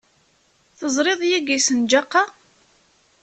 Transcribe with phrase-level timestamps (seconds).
[0.77, 2.23] Teẓriḍ yagi ssenǧaq-a?